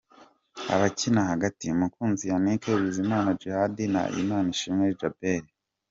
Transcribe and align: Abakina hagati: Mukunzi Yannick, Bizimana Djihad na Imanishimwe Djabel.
Abakina 0.73 1.21
hagati: 1.31 1.65
Mukunzi 1.79 2.23
Yannick, 2.31 2.63
Bizimana 2.81 3.29
Djihad 3.37 3.77
na 3.93 4.03
Imanishimwe 4.21 4.85
Djabel. 4.97 5.43